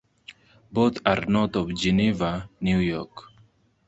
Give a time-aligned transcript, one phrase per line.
[0.71, 3.29] Both are north of Geneva, New York.